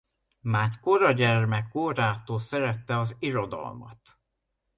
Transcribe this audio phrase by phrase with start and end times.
[0.39, 4.19] Már kora gyermekkorától szerette az irodalmat.